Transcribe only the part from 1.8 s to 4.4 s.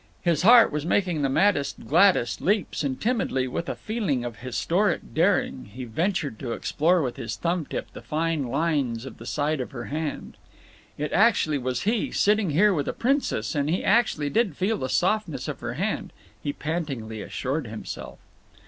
gladdest leaps, and timidly, with a feeling of